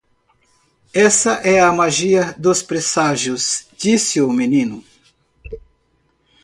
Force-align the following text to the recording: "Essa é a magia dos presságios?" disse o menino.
"Essa 0.95 1.33
é 1.47 1.59
a 1.59 1.71
magia 1.71 2.33
dos 2.35 2.63
presságios?" 2.63 3.67
disse 3.77 4.19
o 4.19 4.33
menino. 4.33 4.83